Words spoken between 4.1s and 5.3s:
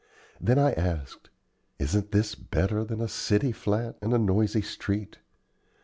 a noisy street?